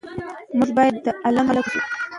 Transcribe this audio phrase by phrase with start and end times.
[0.57, 1.79] موږ باید د عمل خلک اوسو.